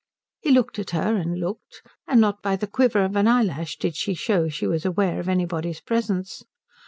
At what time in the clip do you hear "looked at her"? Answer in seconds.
0.49-1.15